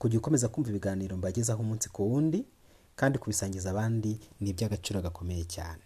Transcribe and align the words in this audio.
kujya 0.00 0.18
ukomeza 0.20 0.50
kumva 0.52 0.68
ibiganiro 0.70 1.12
mbagezaho 1.20 1.60
umunsi 1.64 1.86
ku 1.94 2.00
wundi 2.10 2.40
kandi 2.98 3.16
kubisangiza 3.20 3.66
abandi 3.70 4.10
ni 4.40 4.48
iby'agaciro 4.52 4.98
gakomeye 5.06 5.44
cyane. 5.54 5.84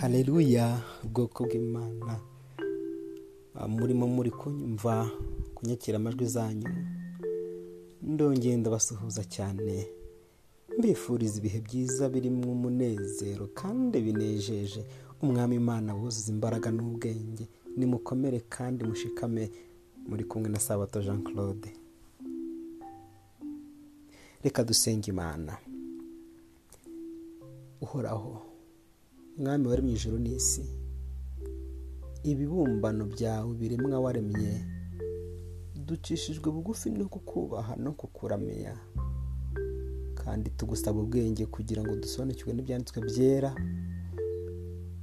Haleluya 0.00 0.80
ubwoko 1.04 1.44
bw'imana. 1.44 2.20
Ah, 3.54 3.68
murimo 3.68 4.06
muri 4.06 4.30
kunyumva 4.30 5.10
kunyakira 5.54 5.96
amajwi 5.96 6.26
zanyu 6.26 6.70
ndongeye 8.02 8.56
ndabasuhuza 8.56 9.24
cyane. 9.24 9.86
Mbifuriza 10.78 11.38
ibihe 11.38 11.60
byiza 11.66 12.08
birimo 12.08 12.52
umunezero 12.52 13.46
kandi 13.54 13.96
binejeje. 14.06 14.82
Umwami 15.24 15.56
imana 15.56 15.94
wuzuza 15.94 16.32
imbaraga 16.32 16.70
n'ubwenge. 16.70 17.48
Nimukomere 17.76 18.40
kandi 18.48 18.84
mushikame. 18.84 19.50
Muri 20.08 20.24
kumwe 20.24 20.48
na 20.48 20.58
sabato 20.60 21.00
jean 21.02 21.22
claude 21.24 21.72
reka 24.44 24.64
dusenge 24.64 25.08
imana. 25.10 25.56
Uhoraho 27.80 28.42
mwami 29.38 29.66
wari 29.68 29.82
mu 29.82 29.88
ijoro 29.96 30.18
n'isi 30.18 30.64
ibibumbano 32.22 33.04
byawe 33.06 33.54
biremwa 33.54 34.00
waremye. 34.00 34.64
Ducishijwe 35.86 36.50
bugufi 36.52 36.90
no 36.90 37.08
kukubaha 37.08 37.76
no 37.76 37.92
kukuramya. 37.92 38.76
Kandi 40.14 40.50
tugusaba 40.50 41.00
ubwenge 41.00 41.46
kugira 41.46 41.82
ngo 41.82 41.96
dusobanukirwe 41.96 42.52
n'ibyanditswe 42.54 43.00
byera. 43.00 43.54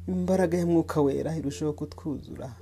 Imbaraga 0.07 0.57
y'umwuka 0.59 1.01
wera 1.01 1.35
irushaho 1.37 1.73
kutwuzura. 1.73 2.55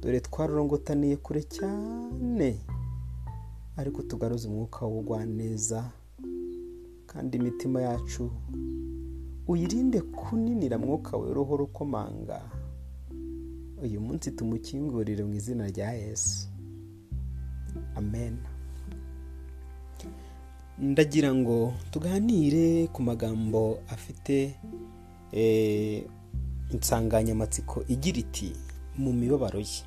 Dore 0.00 0.20
twarorongotaniye 0.20 1.16
kure 1.16 1.42
cyane 1.42 2.48
ariko 3.76 4.02
tugaruze 4.02 4.48
umwuka 4.48 4.86
w'ubugwaneza 4.86 5.90
kandi 7.06 7.36
imitima 7.38 7.82
yacu 7.82 8.30
uyirinde 9.48 10.00
kuninira 10.00 10.78
mwuka 10.78 11.16
wera 11.16 11.40
uhora 11.40 11.62
ukomanga 11.64 12.38
uyu 13.82 14.00
munsi 14.00 14.30
tumukingurire 14.30 15.24
mu 15.24 15.34
izina 15.34 15.66
rya 15.68 15.92
yesu. 15.92 16.48
Amen. 17.96 18.36
Ndagira 20.78 21.34
ngo 21.34 21.72
tuganire 21.90 22.86
ku 22.92 23.02
magambo 23.02 23.78
afite 23.88 24.56
insanganyamatsiko 26.72 27.84
igira 27.88 28.18
iti 28.18 28.52
mu 28.98 29.12
mibabaro 29.12 29.58
ye. 29.60 29.82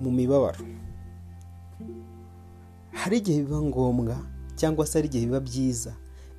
Mu 0.00 0.10
mibabaro. 0.10 0.64
Hari 2.92 3.18
igihe 3.18 3.42
biba 3.42 3.62
ngombwa 3.62 4.16
cyangwa 4.56 4.86
se 4.86 4.98
hari 4.98 5.08
igihe 5.08 5.26
biba 5.26 5.40
byiza 5.40 5.92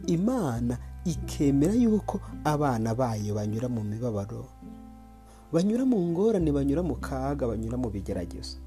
imana 0.08 0.78
ikemera 1.06 1.74
yuko 1.74 2.19
abana 2.44 2.96
bayo 2.96 3.35
banyura 3.35 3.68
mu 3.69 3.84
mibabaro. 3.84 4.46
Banyura 5.53 5.85
mu 5.85 5.97
ngorane 6.12 6.52
banyura 6.52 6.84
mu 6.84 6.96
kaga 6.96 7.47
banyura 7.47 7.78
mu 7.78 7.90
bigeragezo. 7.90 8.58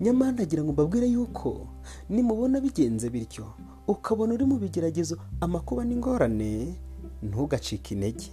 Nyamara 0.00 0.32
ndagira 0.32 0.64
ngo 0.64 0.72
mbabwire 0.72 1.06
yuko 1.08 1.66
nimubona 2.08 2.60
bigenze 2.60 3.10
bityo 3.10 3.44
ukabona 3.88 4.34
uri 4.34 4.44
mu 4.44 4.56
bigeragezo 4.58 5.18
amakuba 5.40 5.84
n'ingorane 5.84 6.74
ntugacike 7.22 7.94
intege. 7.94 8.30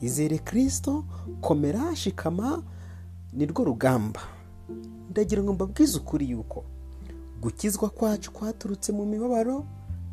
Izere 0.00 0.38
kirisito 0.38 1.04
komera 1.40 1.96
shikama 1.96 2.62
nirwo 3.32 3.64
rugamba. 3.64 4.20
Ndagira 5.10 5.42
ngo 5.42 5.52
mbabwize 5.52 5.98
ukuri 5.98 6.30
yuko 6.30 6.64
gukizwa 7.42 7.88
kwacu 7.90 8.32
kwaturutse 8.32 8.92
mu 8.92 9.06
mibabaro 9.06 9.64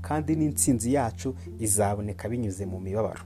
kandi 0.01 0.35
n'intsinzi 0.35 0.93
yacu 0.93 1.33
izaboneka 1.59 2.29
binyuze 2.29 2.65
mu 2.65 2.79
mibabaro. 2.79 3.21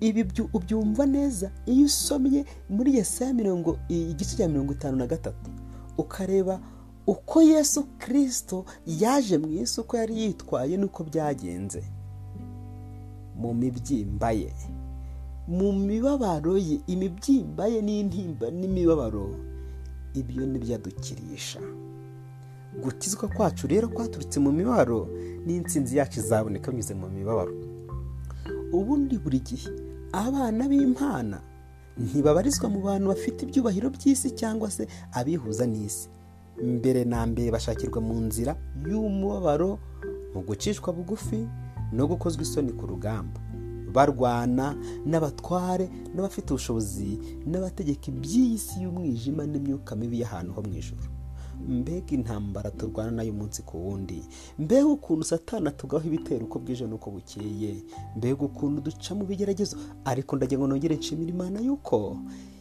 Ibi 0.00 0.22
byu- 0.24 0.48
ubyumva 0.52 1.06
neza 1.06 1.50
iyo 1.66 1.86
usomye 1.86 2.44
muri 2.68 2.96
yesaya 2.96 3.32
mirongo 3.34 3.78
igice 3.88 4.36
cya 4.36 4.48
mirongo 4.48 4.72
itanu 4.72 4.96
na 4.96 5.06
gatatu. 5.06 5.50
Ukareba 5.98 6.60
uko 7.06 7.42
yesu 7.42 7.82
kirisito 7.98 8.64
yaje 8.86 9.38
mu 9.38 9.48
isi 9.48 9.80
uko 9.80 9.96
yari 9.96 10.14
yitwaye 10.20 10.76
n'uko 10.76 11.04
byagenze. 11.04 11.82
Mu 13.36 13.54
mibyimba 13.54 14.30
ye. 14.30 14.52
Mu 15.48 15.72
mibabaro 15.72 16.56
ye. 16.58 16.80
Imibyimba 16.86 17.66
ye 17.66 17.82
n'intimba 17.82 18.50
n'imibabaro. 18.50 19.34
Ibyo 20.14 20.46
ni 20.46 20.58
byo 20.58 20.74
adukirisha. 20.74 21.60
Gukizwa 22.82 23.28
kwacu 23.28 23.66
rero 23.66 23.88
kwaturutse 23.88 24.40
mu 24.40 24.52
mibabaro 24.52 25.08
n'intsinzi 25.46 25.96
yacu 25.96 26.20
izaboneka 26.20 26.70
binyuze 26.70 26.94
mu 26.94 27.08
mibabaro. 27.10 27.52
Ubundi 28.72 29.18
buri 29.18 29.40
gihe 29.40 29.68
abana 30.12 30.68
b'impana 30.68 31.40
ntibabarizwa 31.98 32.68
mu 32.68 32.80
bantu 32.80 33.08
bafite 33.08 33.42
ibyubahiro 33.44 33.90
by'isi 33.90 34.30
cyangwa 34.30 34.70
se 34.70 34.86
abihuza 35.12 35.66
n'isi. 35.66 36.08
Mbere 36.62 37.04
na 37.04 37.26
mbere 37.26 37.50
bashakirwa 37.50 38.00
mu 38.00 38.14
nzira 38.28 38.56
y'umubabaro 38.88 39.78
mu 40.34 40.40
gucishwa 40.46 40.92
bugufi 40.92 41.46
no 41.92 42.06
gukozwa 42.06 42.42
isoni 42.42 42.72
ku 42.72 42.86
rugamba. 42.86 43.40
Barwana 43.92 44.72
n'abatware 45.04 45.84
n'abafite 46.14 46.48
ubushobozi 46.50 47.18
n'abategeka 47.46 48.08
iby'iyi 48.08 48.58
si 48.58 48.82
y'umwijima 48.82 49.44
n'imyuka 49.46 49.92
mibi 49.96 50.20
y'ahantu 50.24 50.52
ho 50.56 50.60
mu 50.64 50.72
ijoro 50.80 51.02
mbega 51.68 52.10
intambara 52.14 52.70
turwana 52.70 53.10
na 53.10 53.22
yo 53.22 53.32
umunsi 53.32 53.62
ku 53.62 53.78
wundi? 53.88 54.22
Mbega 54.58 54.86
ukuntu 54.86 55.24
satana 55.24 55.70
tugaho 55.70 56.06
ibitero 56.08 56.44
uko 56.46 56.58
bwije 56.58 56.86
n'uko 56.86 57.10
bukeye? 57.10 57.82
Mbega 58.16 58.44
ukuntu 58.44 58.80
duca 58.82 59.14
mu 59.14 59.24
bigeragezo? 59.24 59.76
Ariko 60.04 60.36
ndagira 60.36 60.58
ngo 60.58 60.66
nongere 60.66 60.96
nshimira 60.96 61.30
imana 61.30 61.60
yuko? 61.60 62.18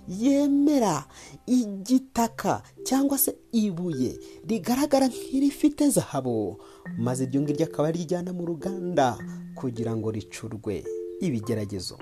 Yemera 0.07 1.05
igitaka 1.47 2.63
cyangwa 2.83 3.17
se 3.17 3.35
ibuye 3.51 4.19
rigaragara 4.47 5.07
nk'irifite 5.07 5.89
zahabu 5.89 6.57
maze 6.97 7.23
iryo 7.23 7.41
ngiryo 7.41 7.65
akaba 7.65 7.87
arijyana 7.87 8.33
mu 8.33 8.45
ruganda 8.45 9.17
kugira 9.55 9.95
ngo 9.95 10.11
ricurwe. 10.11 10.83
Ibigeragezo. 11.21 11.97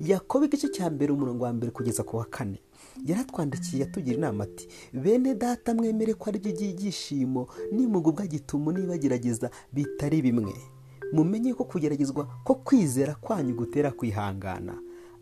Yakobo 0.00 0.44
igice 0.44 0.68
cya 0.68 0.90
mbere 0.90 1.12
umurongo 1.12 1.44
wa 1.44 1.52
mbere 1.52 1.70
kugeza 1.72 2.02
ku 2.02 2.16
wa 2.16 2.24
kane. 2.24 2.58
Yaratwandikiye 3.04 3.84
atugira 3.84 4.16
inama 4.16 4.44
ati 4.44 4.68
bene 4.92 5.34
data 5.34 5.74
mwemere 5.74 6.14
ko 6.14 6.30
ari 6.30 6.38
byo 6.38 6.52
by'ibyishimo 6.52 7.48
nimugubwa 7.72 8.26
gitumo 8.26 8.72
nibagerageza 8.72 9.50
bitari 9.72 10.22
bimwe. 10.22 10.54
Mumenye 11.12 11.54
ko 11.54 11.64
kugeragezwa 11.64 12.26
ko 12.44 12.54
kwizera 12.54 13.14
kwanyu 13.14 13.54
gutera 13.54 13.90
kwihangana. 13.92 14.74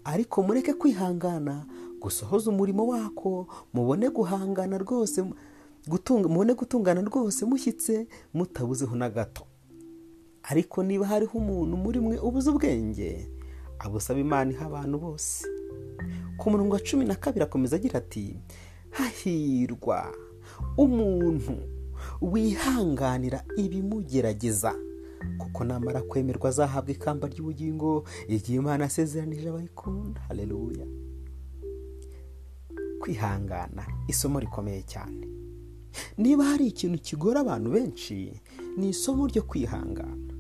Ariko 0.05 0.43
mureke 0.43 0.73
kwihangana 0.75 1.67
gusohoza 2.01 2.51
umurimo 2.51 2.87
wako 2.87 3.47
mubone 3.75 4.09
guhangana 4.11 4.79
rwose 4.79 5.25
mubone 6.09 6.55
gutungana 6.55 7.01
rwose 7.01 7.45
mushyitse 7.45 8.07
mutabuzeho 8.35 8.97
na 8.97 9.11
gato. 9.11 9.45
Ariko 10.43 10.83
niba 10.83 11.07
hariho 11.07 11.39
umuntu 11.39 11.77
muri 11.77 12.01
mwe 12.01 12.19
ubuze 12.19 12.51
ubwenge 12.51 13.29
abusaba 13.79 14.21
imana 14.21 14.51
iha 14.53 14.67
abantu 14.67 14.99
bose. 14.99 15.45
Ku 16.37 16.51
murongo 16.51 16.75
wa 16.75 16.81
cumi 16.81 17.05
na 17.05 17.15
kabiri 17.15 17.45
akomeza 17.45 17.77
agira 17.77 17.99
ati 17.99 18.37
hahirwa 18.91 20.15
umuntu 20.77 21.55
wihanganira 22.21 23.45
ibimugerageza 23.57 24.75
kuko 25.39 25.65
namara 25.65 26.03
kwemerwa 26.03 26.49
azahabwa 26.49 26.91
ikamba 26.93 27.29
ry'ubugingo 27.29 28.05
igihe 28.29 28.59
imana 28.59 28.85
asezeranije 28.85 29.49
abayikunda. 29.49 30.21
Hareruya 30.29 30.87
kwihangana 33.01 33.87
isomo 34.09 34.41
rikomeye 34.41 34.83
cyane. 34.83 35.29
Niba 36.19 36.45
hari 36.45 36.67
ikintu 36.67 36.99
kigora 36.99 37.41
abantu 37.41 37.71
benshi 37.71 38.41
ni 38.77 38.89
isomo 38.89 39.27
ryo 39.27 39.43
kwihangana. 39.43 40.34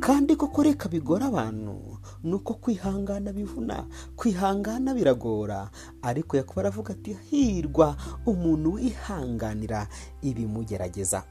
Kandi 0.00 0.36
koko 0.36 0.62
reka 0.62 0.88
bigora 0.88 1.26
abantu 1.26 1.98
ni 2.24 2.34
uko 2.34 2.54
kwihangana 2.54 3.32
bivuna 3.32 3.86
kwihangana 4.16 4.94
biragora. 4.94 5.70
Ariko 6.02 6.36
yakuba 6.36 6.60
aravuga 6.62 6.92
ati 6.94 7.16
hirwa 7.30 7.96
umuntu 8.26 8.72
wihanganira 8.72 9.88
ibimugerageza. 10.22 11.22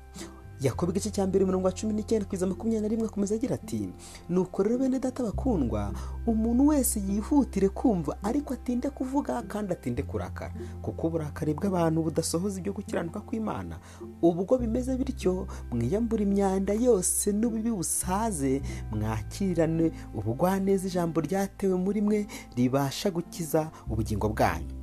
Yakobo 0.61 0.91
igice 0.91 1.09
cya 1.11 1.27
mbere 1.27 1.45
mirongo 1.45 1.71
cumi 1.71 1.93
n'icyenda 1.93 2.25
kugeza 2.25 2.47
makumyabiri 2.47 2.81
na 2.81 2.87
rimwe 2.87 3.05
akomeza 3.07 3.35
agira 3.35 3.55
ati 3.55 3.89
nuko 4.29 4.63
rero 4.63 4.77
bene 4.77 4.99
data 4.99 5.23
bakundwa 5.23 5.91
umuntu 6.27 6.67
wese 6.67 6.99
yihutire 6.99 7.69
kumva 7.69 8.17
ariko 8.23 8.53
atinde 8.53 8.89
kuvuga 8.89 9.41
kandi 9.43 9.73
atinde 9.73 10.03
kurakara. 10.03 10.53
Kuko 10.81 11.07
uburakari 11.07 11.53
bw'abantu 11.53 12.03
budasohoza 12.03 12.59
ibyo 12.59 12.73
gukiranuka 12.73 13.19
kw'imana. 13.21 13.79
Ubwo 14.21 14.57
bimeze 14.57 14.95
bityo 14.97 15.47
mwiyambura 15.71 16.23
imyanda 16.23 16.73
yose 16.73 17.31
n'ububi 17.31 17.71
busaze 17.71 18.61
mwakirane 18.91 19.91
ubugwaneza 20.15 20.87
ijambo 20.87 21.21
ryatewe 21.21 21.75
muri 21.77 22.01
mwe 22.01 22.27
ribasha 22.55 23.11
gukiza 23.11 23.71
ubugingo 23.89 24.29
bwanyu. 24.29 24.74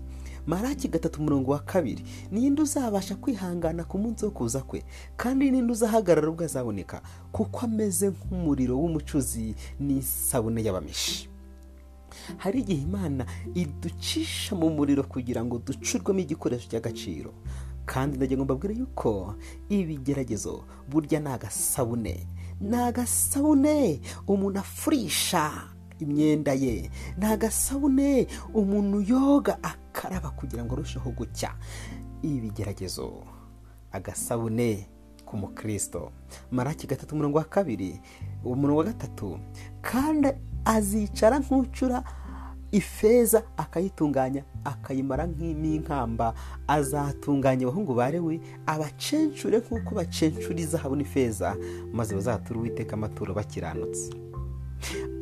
Maraki 0.46 0.88
gatatu 0.88 1.20
umurongo 1.20 1.50
wa 1.52 1.58
kabiri. 1.58 2.04
Ninde 2.30 2.62
uzabasha 2.62 3.14
kwihangana 3.16 3.84
ku 3.84 3.98
munsi 3.98 4.24
wo 4.24 4.30
kuza 4.30 4.60
kwe? 4.60 4.82
Kandi 5.16 5.50
ninde 5.50 5.72
uzahagarara 5.72 6.28
ubwo 6.28 6.44
azaboneka? 6.44 7.02
Kuko 7.32 7.60
ameze 7.66 8.08
nk'umuriro 8.10 8.78
w'umucuzi 8.78 9.54
n'isabune 9.80 10.62
y'abamishi. 10.64 11.28
Hari 12.36 12.60
igihe 12.60 12.82
imana 12.82 13.26
iducisha 13.54 14.54
mu 14.56 14.70
muriro 14.70 15.02
kugira 15.02 15.44
ngo 15.44 15.58
ducurwemo 15.58 16.20
igikoresho 16.20 16.68
cy'agaciro. 16.68 17.32
Kandi 17.86 18.16
ndagira 18.16 18.38
ngo 18.38 18.44
mbabwire 18.44 18.74
yuko 18.78 19.34
ibigeragezo 19.68 20.64
burya 20.90 21.20
ni 21.20 21.28
agasabune. 21.28 22.26
Ni 22.60 22.76
agasabune 22.76 24.00
umuntu 24.28 24.58
afurisha 24.60 25.50
imyenda 25.98 26.52
ye. 26.52 26.90
Ni 27.18 27.24
agasabune 27.26 28.26
umuntu 28.54 29.00
yoga 29.02 29.58
akaraba 30.02 30.30
kugira 30.30 30.64
ngo 30.64 30.74
arusheho 30.74 31.10
gucya. 31.10 31.54
Ibigeragezo 32.22 33.22
agasabune 33.92 34.86
k'umukristo. 35.26 36.10
Maraki 36.50 36.86
gatatu 36.86 37.14
umurongo 37.14 37.38
wa 37.38 37.44
kabiri. 37.44 38.00
Umurongo 38.44 38.78
wa 38.78 38.84
gatatu. 38.84 39.38
Kandi 39.82 40.28
azicara 40.64 41.38
nk'ucura 41.38 42.02
ifeza 42.72 43.42
akayitunganya 43.56 44.44
akayimara 44.64 45.26
nk'inkamba 45.26 46.34
azatunganya 46.66 47.66
abahungu 47.68 47.94
barewe 47.94 48.40
abacencure 48.66 49.58
nk'uko 49.60 49.94
bacencura 49.94 50.58
izahabu 50.58 50.96
n'ifeza 50.96 51.54
maze 51.92 52.14
bazatura 52.14 52.58
uwiteka 52.60 52.92
amaturo 52.98 53.34
bakiranutse. 53.34 54.10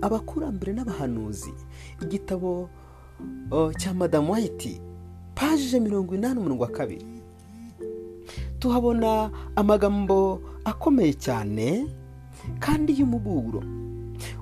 Abakurambere 0.01 0.73
n'abahanuzi. 0.73 1.53
Igitabo 2.01 2.71
cya 3.77 3.95
madamu 3.95 4.33
wayiti 4.33 4.81
paje 5.35 5.81
mirongo 5.81 6.15
inani 6.15 6.41
umurongo 6.41 6.67
kabiri. 6.67 7.07
Tuhabona 8.59 9.31
amagambo 9.57 10.41
akomeye 10.65 11.13
cyane 11.15 11.87
kandi 12.61 12.93
y'umuburo. 13.01 13.63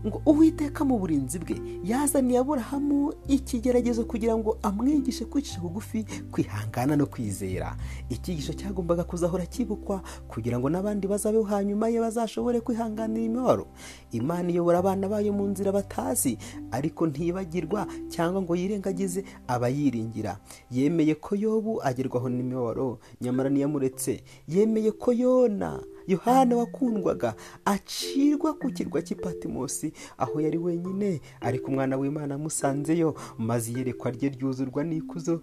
Ngo 0.07 0.23
uwiteka 0.27 0.85
mu 0.85 0.99
burinzi 0.99 1.39
bwe 1.39 1.57
yazaniye 1.85 2.39
aburahamu 2.39 3.13
ikigeragezo 3.29 4.05
kugira 4.05 4.37
ngo 4.37 4.59
amwigishe 4.63 5.25
kwicisha 5.25 5.61
bugufi 5.61 6.05
kwihangana 6.33 6.97
no 6.97 7.07
kwizera. 7.07 7.77
Icyigisho 8.09 8.53
cyagombaga 8.53 9.05
kuzahora 9.05 9.47
kibukwa 9.47 10.03
kugira 10.29 10.59
ngo 10.59 10.69
n'abandi 10.71 11.07
bazabeho 11.07 11.45
hanyuma 11.45 11.89
ye 11.89 12.01
bazashobore 12.01 12.61
kwihanganira 12.61 13.27
imibabaro. 13.27 13.67
Imana 14.13 14.51
iyobora 14.51 14.79
abana 14.79 15.09
bayo 15.09 15.33
mu 15.33 15.45
nzira 15.49 15.73
batazi 15.73 16.39
ariko 16.71 17.07
ntibagirwa 17.07 17.87
cyangwa 18.09 18.43
ngo 18.43 18.57
yirengagize 18.57 19.25
abayiringira. 19.47 20.39
Yemeye 20.71 21.15
ko 21.15 21.37
yobu 21.37 21.83
agerwaho 21.83 22.29
n'imibabaro 22.29 22.99
nyamara 23.21 23.51
ntiyamuretse. 23.51 24.23
Yemeye 24.49 24.93
ko 24.93 25.13
yona 25.13 25.81
yohana 26.09 26.57
wakundwaga 26.57 27.35
acirwa 27.65 28.55
ku 28.57 28.73
kirwa 28.73 29.03
cy'ipatimosi 29.05 29.93
aho 30.19 30.41
yari 30.41 30.59
wenyine 30.59 31.21
ariko 31.41 31.69
umwana 31.71 31.97
w'imana 32.01 32.35
amusanzeyo 32.35 33.15
maze 33.39 33.73
iyerekwa 33.73 34.11
rye 34.11 34.29
ryuzurwa 34.33 34.85
n'ikuzo 34.85 35.41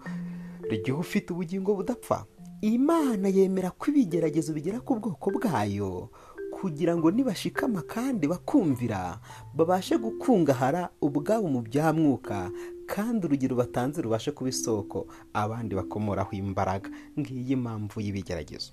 ry'ufite 0.70 1.30
ubugingo 1.34 1.76
budapfa. 1.76 2.26
Imana 2.62 3.28
yemera 3.30 3.70
ko 3.72 3.92
ibigeragezo 3.94 4.54
bigera 4.54 4.80
ku 4.82 4.96
bwoko 4.98 5.30
bwayo 5.38 6.10
kugira 6.56 6.96
ngo 6.98 7.12
nibashikama 7.12 7.82
kandi 7.84 8.26
bakumvira 8.28 9.20
babashe 9.54 9.98
gukungahara 10.00 10.90
ubwabo 11.04 11.48
mu 11.52 11.62
bya 11.62 11.94
mwuka 11.94 12.50
kandi 12.88 13.28
urugero 13.28 13.56
batanze 13.60 14.02
rubashe 14.02 14.32
kuba 14.32 14.50
isoko 14.50 15.06
abandi 15.34 15.76
bakomoraho 15.76 16.32
imbaraga. 16.34 16.90
Ngiyi 17.20 17.54
impamvu 17.60 18.02
y'ibigeragezo. 18.02 18.72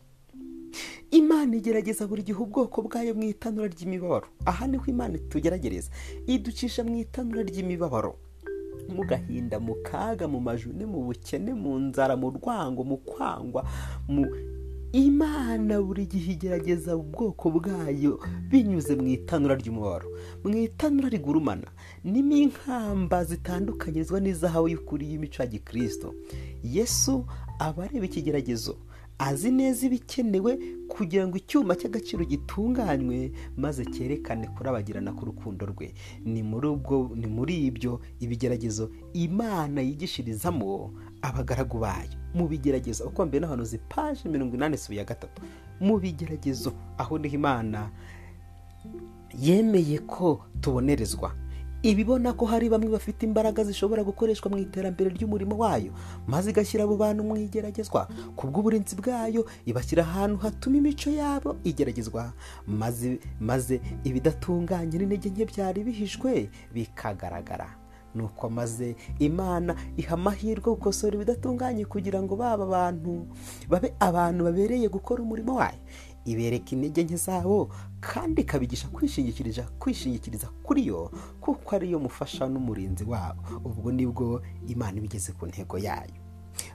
Imana 1.10 1.56
igerageza 1.56 2.06
buri 2.06 2.22
gihe 2.22 2.38
ubwoko 2.38 2.82
bwayo 2.82 3.14
mu 3.14 3.22
itanura 3.28 3.68
ry'imibabaro. 3.68 4.26
Aha 4.44 4.66
ni 4.66 4.76
ho 4.78 4.84
imana 4.86 5.14
itugeragereza 5.16 5.90
iducisha 6.26 6.84
mu 6.84 6.96
itanura 6.98 7.42
ry'imibabaro. 7.42 8.16
Mu 8.88 9.02
gahinda 9.06 9.60
mu 9.60 9.74
kaga 9.84 10.28
mu 10.28 10.40
majune 10.40 10.86
mu 10.86 11.04
bukene 11.06 11.54
mu 11.54 11.78
nzara 11.78 12.16
mu 12.16 12.30
rwango 12.34 12.82
mu 12.84 12.96
kwangwa 12.98 13.62
mu 14.08 14.26
imana 14.92 15.80
buri 15.80 16.04
gihe 16.06 16.32
igerageza 16.36 16.96
ubwoko 16.96 17.48
bwayo 17.50 18.20
binyuze 18.50 18.92
mu 18.96 19.06
itanura 19.08 19.54
ry'umubabaro. 19.56 20.08
Mu 20.44 20.50
itanura 20.56 21.08
rigurumana 21.08 21.68
nimo 22.04 22.36
inkamba 22.36 23.24
zitandukanyizwa 23.24 24.20
n'izahabu 24.20 24.68
y'ukuri 24.68 25.04
y'imico 25.10 25.42
ya 25.42 25.48
gikirisito 25.48 26.14
yesu 26.64 27.24
aba 27.58 27.84
areba 27.84 28.04
ikigeragezo. 28.04 28.76
Azi 29.18 29.50
neza 29.50 29.86
ibikenewe 29.86 30.58
kugira 30.88 31.26
ngo 31.28 31.36
icyuma 31.36 31.74
cy'agaciro 31.78 32.24
gitunganywe 32.24 33.32
maze 33.56 33.84
cyerekane 33.84 34.48
kurabagirana 34.48 35.12
k'urukundo 35.12 35.66
rwe. 35.66 35.94
Ni 36.24 36.42
muri 36.42 36.66
ubwo 36.68 37.10
ni 37.14 37.26
muri 37.26 37.66
ibyo 37.66 38.00
ibigeragezo 38.20 38.90
imana 39.12 39.80
yigishirizamo 39.80 40.90
abagaragu 41.22 41.78
bayo. 41.78 42.10
Mu 42.34 42.48
bigeragezo 42.48 43.04
uko 43.08 43.26
mbere 43.26 43.40
n'ahantu 43.46 43.78
paje 43.88 44.28
mirongo 44.28 44.54
inani 44.56 44.74
isubi 44.74 44.96
ya 44.98 45.04
gatatu. 45.04 45.42
Mu 45.80 45.98
bigeragezo 45.98 46.72
aho 46.98 47.18
ni 47.18 47.28
ho 47.28 47.34
imana 47.34 47.90
yemeye 49.38 49.98
ko 49.98 50.44
tubonerezwa. 50.60 51.34
Ibibona 51.82 52.32
ko 52.32 52.46
hari 52.46 52.68
bamwe 52.70 52.88
bafite 52.88 53.22
imbaraga 53.26 53.64
zishobora 53.64 54.04
gukoreshwa 54.04 54.50
mu 54.50 54.58
iterambere 54.58 55.10
ry'umurimo 55.10 55.58
wayo 55.58 55.90
maze 56.26 56.50
igashyira 56.50 56.84
abo 56.84 56.96
bantu 56.96 57.22
mu 57.26 57.34
igeragezwa. 57.36 58.06
Ku 58.36 58.46
bw'uburinzi 58.46 58.94
bwayo 58.96 59.42
ibashyira 59.66 60.02
ahantu 60.06 60.36
hatuma 60.46 60.76
imico 60.78 61.10
yabo 61.10 61.56
igeragezwa. 61.64 62.32
Maze 62.66 63.18
maze 63.40 63.80
ibidatunganye 64.04 64.98
n'intege 64.98 65.30
nke 65.30 65.44
byari 65.50 65.80
bihishwe 65.84 66.50
bikagaragara. 66.74 67.66
Nuko 68.14 68.50
maze 68.50 68.94
imana 69.18 69.72
iha 69.96 70.14
amahirwe 70.14 70.68
gukosora 70.76 71.16
ibidatunganye 71.16 71.84
kugira 71.88 72.22
ngo 72.22 72.36
baba 72.36 72.64
abantu 72.68 73.26
babe 73.68 73.94
abantu 74.00 74.44
babereye 74.44 74.86
gukora 74.88 75.22
umurimo 75.24 75.54
wayo. 75.56 75.80
Ibereka 76.24 76.70
intege 76.76 77.04
nke 77.04 77.16
zabo 77.16 77.68
kandi 78.00 78.42
ikabigisha 78.42 78.88
kwishingikiriza 78.88 79.62
kwishingikiriza 79.78 80.46
kuri 80.62 80.86
yo 80.86 81.10
kuko 81.40 81.76
ariyo 81.76 81.98
mufasha 81.98 82.48
n'umurinzi 82.48 83.04
wabo. 83.04 83.42
Ubwo 83.64 83.92
ni 83.92 84.06
bwo 84.06 84.42
imana 84.68 84.98
ibigeze 84.98 85.32
ku 85.32 85.46
ntego 85.46 85.78
yayo. 85.78 86.14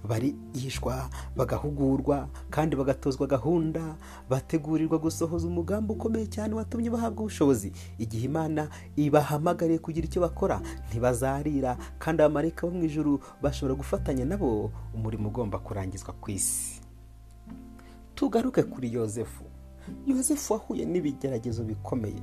Barigishwa 0.09 1.09
bagahugurwa 1.35 2.29
kandi 2.49 2.75
bagatozwa 2.75 3.27
gahunda 3.27 3.95
bategurirwa 4.29 4.97
gusohoza 4.99 5.47
umugambi 5.47 5.93
ukomeye 5.93 6.25
cyane 6.27 6.55
watumye 6.55 6.89
bahabwa 6.89 7.21
ubushobozi. 7.21 7.71
Igihe 7.97 8.25
imana 8.25 8.69
ibahamagariye 8.95 9.79
kugira 9.79 10.05
icyo 10.07 10.21
bakora 10.21 10.61
ntibazarira 10.89 11.77
kandi 11.99 12.21
abamarayika 12.23 12.67
bo 12.67 12.73
mu 12.73 12.83
ijuru 12.85 13.19
bashobora 13.41 13.75
gufatanya 13.77 14.25
nabo 14.25 14.71
umurimo 14.93 15.29
ugomba 15.29 15.59
kurangizwa 15.59 16.13
ku 16.13 16.31
isi. 16.31 16.81
Tugaruke 18.17 18.63
kuri 18.63 18.93
yosefu 18.93 19.43
yosefu 20.07 20.53
wahuye 20.53 20.85
n'ibigeragezo 20.85 21.63
bikomeye. 21.63 22.19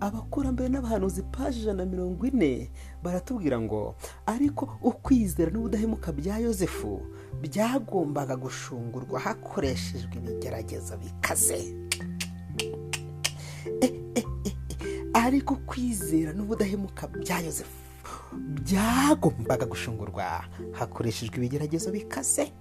Abakurambere 0.00 0.68
n'abahanuzi 0.68 1.22
paji 1.22 1.60
ijana 1.60 1.84
na 1.84 1.90
mirongo 1.90 2.26
ine 2.26 2.70
baratubwira 3.02 3.60
ngo 3.60 3.94
ariko 4.26 4.78
ukwizera 4.82 5.50
n'ubudahemuka 5.50 6.12
bya 6.12 6.38
yosefu 6.38 7.00
byagombaga 7.42 8.36
gushungurwa 8.36 9.20
hakoreshejwe 9.20 10.14
ibigeragezo 10.16 10.96
bikaze. 10.96 11.74
Ariko 15.14 15.56
kwizera 15.66 16.32
n'ubudahemuka 16.32 17.08
bya 17.08 17.38
yosefu 17.40 17.76
byagombaga 18.64 19.66
gushungurwa 19.66 20.44
hakoreshejwe 20.72 21.36
ibigeragezo 21.36 21.90
bikaze. 21.92 22.52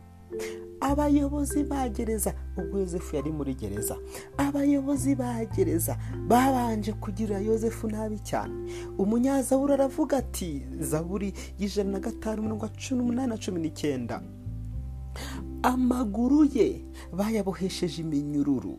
Abayobozi 0.81 1.63
ba 1.63 1.89
gereza 1.89 2.34
ubwo 2.57 2.79
yosefu 2.79 3.15
yari 3.15 3.31
muri 3.31 3.53
gereza. 3.55 3.96
Abayobozi 4.38 5.15
ba 5.15 5.46
gereza 5.46 5.98
babanje 6.27 6.93
kugirira 6.93 7.39
yosefu 7.39 7.88
nabi 7.88 8.19
cyane. 8.19 8.53
Umunyazaburi 8.98 9.74
aravuga 9.74 10.17
ati 10.17 10.62
zaburi 10.79 11.34
y'ijana 11.60 11.91
na 11.91 12.00
gatanu 12.00 12.41
mirongo 12.43 12.67
cumi 12.77 12.98
n'umunani 13.01 13.29
na 13.29 13.38
cumi 13.38 13.60
n'icyenda. 13.62 14.22
Amaguru 15.63 16.46
ye 16.53 16.86
bayabohesheje 17.13 18.01
iminyururu. 18.01 18.77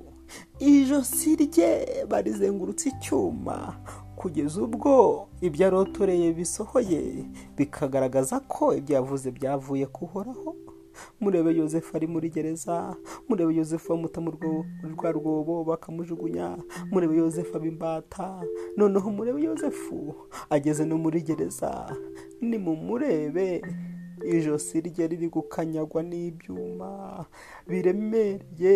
Ijosi 0.58 1.36
rye 1.36 2.06
barizengurutse 2.08 2.88
icyuma. 2.88 3.74
Kugeza 4.16 4.62
ubwo 4.62 5.28
ibyo 5.40 5.66
arotoreye 5.66 6.32
bisohoye 6.32 7.24
bikagaragaza 7.56 8.40
ko 8.40 8.74
ibyo 8.74 8.94
yavuze 8.96 9.30
byavuye 9.30 9.86
kuhoraho 9.86 10.54
murebe 11.20 11.54
yosefu 11.56 11.96
ari 11.96 12.06
muri 12.06 12.30
gereza 12.30 12.96
murebe 13.28 13.54
yosefu 13.54 13.88
bamuta 13.92 14.20
mu 14.20 14.30
rwa 14.92 15.10
rwobo 15.12 15.64
bakamujugunya 15.64 16.56
murebe 16.90 17.16
yosefu 17.16 17.56
aba 17.56 17.66
imbata 17.66 18.42
noneho 18.76 19.10
murebe 19.10 19.42
yosefu 19.42 20.14
ageze 20.50 20.84
no 20.84 20.98
muri 20.98 21.20
gereza 21.22 21.86
nimumurebe. 22.40 23.62
Ijosi 24.18 24.80
rye 24.80 25.06
riri 25.06 25.28
gukanyagwa 25.30 26.02
n'ibyuma 26.02 27.24
biremereye. 27.68 28.74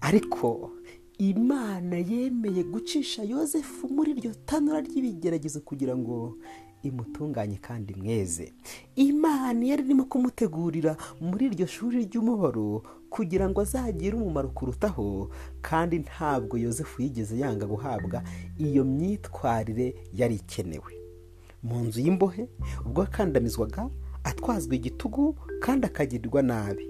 Ariko 0.00 0.70
imana 1.18 1.96
yemeye 1.96 2.62
gucisha 2.64 3.22
yosefu 3.24 3.88
muri 3.88 4.10
iryo 4.12 4.32
tanura 4.46 4.80
ry'ibigeragezo 4.80 5.60
kugira 5.60 5.96
ngo 5.96 6.36
imutunganye 6.88 7.56
kandi 7.56 7.94
mweze. 7.94 8.52
Imana 8.96 9.64
yari 9.66 9.82
irimo 9.84 10.04
kumutegurira 10.04 10.96
muri 11.20 11.46
iryo 11.46 11.66
shuri 11.66 12.04
ry'umubaro 12.06 12.82
kugira 13.10 13.48
ngo 13.48 13.60
azagire 13.60 14.16
umumaro 14.16 14.48
kurutaho 14.48 15.30
kandi 15.62 15.98
ntabwo 15.98 16.58
yosefu 16.58 17.02
yigeze 17.02 17.38
yanga 17.38 17.66
guhabwa 17.66 18.22
iyo 18.58 18.84
myitwarire 18.84 19.94
yari 20.14 20.34
ikenewe. 20.34 20.92
Mu 21.62 21.78
nzu 21.84 22.00
y'imbohe 22.00 22.48
ubwo 22.86 23.02
akandamizwaga 23.02 23.90
atwazwa 24.24 24.74
igitugu 24.74 25.36
kandi 25.60 25.86
akagirirwa 25.86 26.42
nabi. 26.42 26.84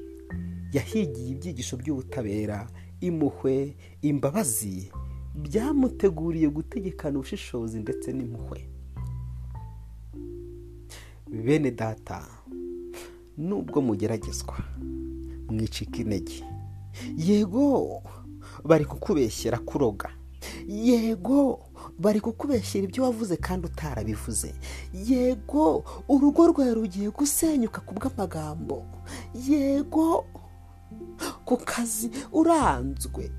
Yahigiye 0.73 1.29
ibyigisho 1.31 1.77
by'ubutabera 1.77 2.67
impuhwe 3.01 3.77
imbabazi 4.03 4.91
byamuteguriye 5.35 6.49
gutegekana 6.49 7.19
ubushishozi 7.19 7.79
ndetse 7.81 8.13
n'impuhwe. 8.13 8.69
Bene 11.43 11.71
data 11.71 12.27
nubwo 13.39 13.81
mugeragezwa 13.83 14.57
mwicika 15.49 15.99
intege. 15.99 16.45
Yego 17.17 18.03
bari 18.65 18.85
kukubeshyera 18.85 19.59
kuroga. 19.59 20.11
Yego 20.69 21.61
bari 21.99 22.21
kukubeshyera 22.21 22.85
ibyo 22.87 23.03
wavuze 23.05 23.37
kandi 23.37 23.67
utarabivuze. 23.67 24.55
Yego 24.95 25.85
urugo 26.09 26.47
rwawe 26.47 26.75
rugiye 26.75 27.11
gusenyuka 27.11 27.81
ku 27.81 27.95
bw'amagambo 27.95 28.85
yego 29.49 30.25
ku 31.45 31.57
kazi 31.57 32.11
uranzwe. 32.33 33.31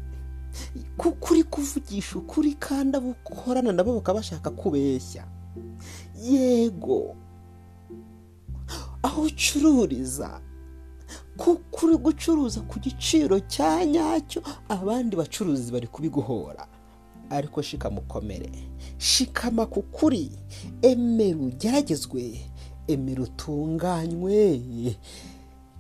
Kuko 0.98 1.34
uri 1.34 1.44
kuvugisha 1.44 2.20
ukuri 2.20 2.54
kandi 2.54 2.98
abo 2.98 3.10
ukorana 3.26 3.72
nabo 3.72 3.94
bakaba 3.96 4.20
bashaka 4.20 4.50
kubeshya. 4.52 5.24
Yego 6.22 7.16
aho 9.06 9.22
ucururiza. 9.22 10.42
Kuko 11.38 11.86
uri 11.86 11.98
gucuruza 11.98 12.62
ku 12.62 12.80
giciro 12.80 13.40
cya 13.40 13.86
nyacyo 13.86 14.42
abandi 14.70 15.16
bacuruzi 15.16 15.72
bari 15.72 15.88
kubiguhora. 15.88 16.68
Ariko 17.30 17.62
shikama 17.62 18.00
ukomere 18.02 18.50
shikama 18.98 19.66
ku 19.66 19.82
kuri 19.82 20.32
emera 20.82 21.38
ugeragezwe. 21.40 22.40
Emera 22.88 23.24
utunganywe. 23.24 24.96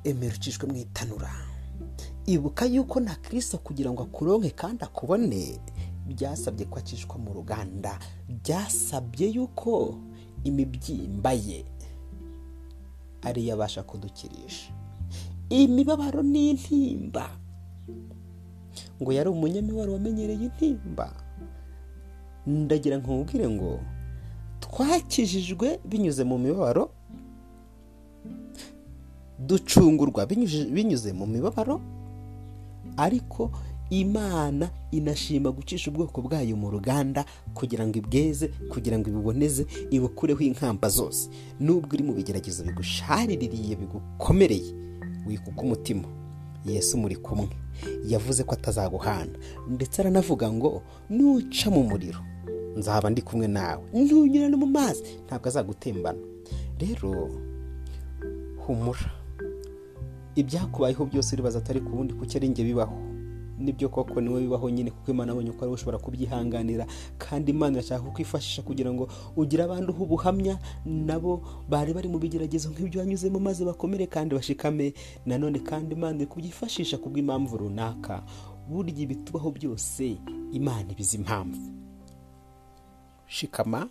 Emera 0.03 0.35
ucishwe 0.35 0.67
mu 0.69 0.75
itanura. 0.77 1.31
Ibuka 2.25 2.65
yuko 2.65 2.99
na 2.99 3.15
kirisito 3.15 3.57
kugira 3.57 3.91
ngo 3.91 4.03
akuronke 4.03 4.49
kandi 4.49 4.83
akubone. 4.83 5.59
Byasabye 6.07 6.65
ko 6.65 6.79
acishwa 6.79 7.17
mu 7.17 7.33
ruganda. 7.33 7.99
Byasabye 8.29 9.27
yuko 9.33 9.95
imibyimba 10.43 11.31
ye 11.33 11.65
ariyo 13.25 13.53
abasha 13.53 13.83
kudukirisha. 13.83 14.71
Imibabaro 15.49 16.21
n'intimba 16.23 17.29
ngo 19.01 19.09
yari 19.13 19.29
umunyamibare 19.29 19.91
wamenyereye 19.91 20.45
intimba. 20.49 21.07
Ndagira 22.47 22.97
nkubwire 22.97 23.49
ngo 23.49 23.79
twakijijwe 24.61 25.79
binyuze 25.85 26.23
mu 26.23 26.37
mibabaro 26.37 26.89
ducungurwa 29.39 30.25
binyuze 30.25 31.13
mu 31.13 31.25
mibabaro 31.27 31.81
ariko 32.97 33.51
imana 33.99 34.69
inashima 34.91 35.51
gucisha 35.51 35.91
ubwoko 35.91 36.21
bwayo 36.21 36.55
mu 36.57 36.69
ruganda 36.71 37.25
kugira 37.53 37.87
ngo 37.87 37.97
ibweze 37.97 38.47
kugira 38.69 38.99
ngo 38.99 39.09
ibuboneze 39.09 39.65
ibukureho 39.91 40.39
inkamba 40.43 40.89
zose. 40.89 41.29
Nubwo 41.59 41.93
iri 41.95 42.03
mu 42.03 42.13
bigeragezo 42.13 42.63
bigushariririye 42.63 43.75
bigukomereye 43.75 44.73
wikuka 45.27 45.61
umutima 45.61 46.07
yesu 46.65 46.97
muri 46.97 47.15
kumwe. 47.15 47.49
Yavuze 48.07 48.43
ko 48.43 48.53
atazaguhana 48.55 49.37
ndetse 49.69 50.01
aranavuga 50.01 50.51
ngo 50.51 50.81
nuca 51.09 51.67
mu 51.71 51.83
muriro. 51.83 52.19
Nzaba 52.77 53.09
ndi 53.09 53.21
kumwe 53.21 53.47
nawe. 53.47 53.83
Ntunyura 53.93 54.49
no 54.49 54.57
mu 54.57 54.65
mazi. 54.65 55.03
Ntabwo 55.25 55.47
azagutembana. 55.47 56.19
Rero 56.79 57.29
humura. 58.65 59.11
Ibyakubayeho 60.35 61.05
byose 61.05 61.35
uribaza 61.35 61.59
atari 61.59 61.79
ku 61.81 61.95
wundi 61.97 62.13
kuko 62.13 62.25
ari 62.35 62.49
njye 62.49 62.63
bibaho. 62.63 62.97
Ni 63.59 63.71
byo 63.73 63.89
koko 63.89 64.21
ni 64.21 64.29
we 64.29 64.41
bibaho 64.41 64.69
nyine 64.69 64.91
kuko 64.91 65.11
imana 65.11 65.31
abonye 65.31 65.51
ko 65.51 65.65
ari 65.65 65.73
ushobora 65.73 65.97
kubyihanganira. 65.97 66.85
Kandi 67.17 67.51
imana 67.51 67.77
irashaka 67.79 68.03
kukwifashisha 68.03 68.61
kugira 68.61 68.93
ngo 68.93 69.07
ugire 69.35 69.63
abandi 69.63 69.91
uha 69.91 70.03
ubuhamya 70.03 70.59
nabo 70.85 71.41
bari 71.69 71.93
bari 71.93 72.07
mu 72.07 72.19
bigeragezo 72.19 72.69
nk'ibyo 72.69 72.99
wanyuzemo 73.01 73.39
maze 73.39 73.65
bakomere 73.65 74.07
kandi 74.07 74.35
bashikame. 74.35 74.93
Nanone 75.25 75.59
kandi 75.59 75.95
imana 75.95 76.17
iri 76.17 76.25
kubyifashisha 76.27 76.97
kubw'impamvu 76.97 77.57
runaka. 77.57 78.23
Burya 78.69 78.97
ibitubaho 79.05 79.51
byose 79.51 80.17
imana 80.51 80.91
ibizi 80.91 81.17
impamvu 81.17 81.71
shikama 83.27 83.89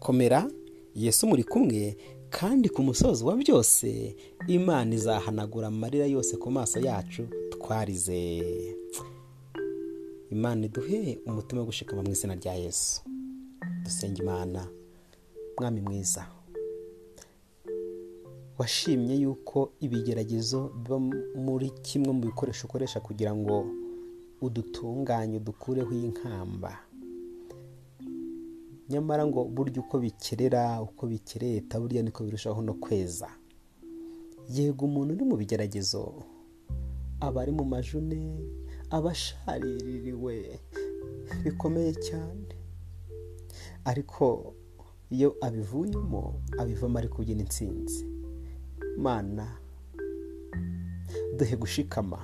komera 0.00 0.50
yesu 0.94 1.26
muri 1.26 1.44
kumwe 1.44 1.96
kandi 2.30 2.68
ku 2.68 2.82
musozo 2.82 3.26
wa 3.26 3.36
byose 3.36 4.16
imana 4.48 4.94
izahanagura 4.94 5.66
amarira 5.68 6.06
yose 6.06 6.36
ku 6.36 6.50
maso 6.50 6.80
yacu 6.80 7.26
twarize. 7.50 8.81
Imana 10.32 10.64
iduhe 10.66 11.20
umutima 11.26 11.60
wo 11.60 11.66
gushikama 11.66 12.02
mu 12.02 12.10
izina 12.10 12.34
rya 12.34 12.54
yesu. 12.54 13.02
Dusenga 13.84 14.18
imana 14.22 14.60
mwami 15.58 15.80
mwiza. 15.80 16.26
Washimye 18.58 19.14
yuko 19.16 19.72
ibigeragezo 19.80 20.68
biba 20.82 20.98
muri 21.46 21.70
kimwe 21.70 22.12
mu 22.12 22.20
bikoresho 22.20 22.66
ukoresha 22.66 23.00
kugira 23.00 23.34
ngo 23.34 23.66
udutunganye 24.40 25.36
udukureho 25.36 25.92
inkamba. 25.92 26.78
Nyamara 28.90 29.26
ngo 29.26 29.44
burya 29.44 29.80
uko 29.82 29.98
bikerera 29.98 30.82
uko 30.82 31.06
bikereta 31.06 31.80
burya 31.80 32.02
niko 32.02 32.24
birushaho 32.24 32.62
no 32.62 32.74
kweza. 32.74 33.28
Yego 34.50 34.84
umuntu 34.84 35.14
uri 35.14 35.24
mu 35.24 35.36
bigeragezo 35.36 36.22
aba 37.20 37.42
ari 37.42 37.52
mu 37.52 37.64
majune 37.64 38.20
aba 38.96 39.10
ashariririwe 39.10 40.34
bikomeye 41.44 41.92
cyane. 42.06 42.52
Ariko 43.90 44.54
iyo 45.14 45.28
abivuyemo 45.46 46.22
abivamo 46.60 46.96
ari 46.98 47.08
kubyina 47.08 47.42
intsinzi. 47.42 48.04
Mana 49.04 49.44
duhe 51.36 51.56
gushikama 51.56 52.18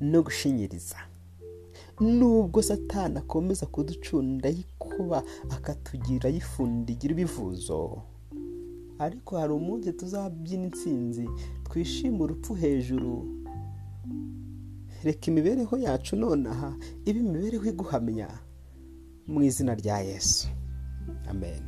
no 0.00 0.22
gushinyiriza. 0.22 0.96
Nubwo 2.00 2.62
satana 2.62 3.20
akomeza 3.20 3.66
kuducunda 3.66 4.48
yikuba 4.48 5.18
akatugira 5.56 6.28
yifundigira 6.30 7.12
ibivuzo. 7.14 8.02
Ariko 8.98 9.36
hari 9.38 9.52
umunsi 9.52 9.92
tuzabyina 9.92 10.64
intsinzi 10.70 11.24
twishime 11.64 12.18
urupfu 12.22 12.54
hejuru. 12.54 13.14
Reka 15.04 15.24
imibereho 15.30 15.74
yacu 15.86 16.16
nonaha 16.16 16.70
ibe 17.08 17.20
imibereho 17.20 17.66
iguhamya 17.72 18.28
mu 19.30 19.38
izina 19.48 19.72
rya 19.80 19.96
yesu. 20.08 20.48
Amen. 21.30 21.64